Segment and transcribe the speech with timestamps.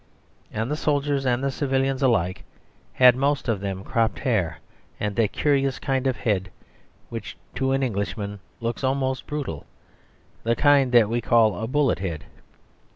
[0.51, 2.43] And the soldiers and the civilians alike
[2.93, 4.57] had most of them cropped hair,
[4.99, 6.49] and that curious kind of head
[7.09, 9.67] which to an Englishman looks almost brutal,
[10.41, 12.23] the kind that we call a bullet head.